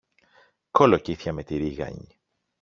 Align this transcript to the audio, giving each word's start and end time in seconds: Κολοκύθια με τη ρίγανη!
Κολοκύθια 0.71 1.33
με 1.33 1.43
τη 1.43 1.57
ρίγανη! 1.57 2.19